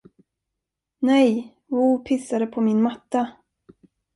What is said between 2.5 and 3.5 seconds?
min matta.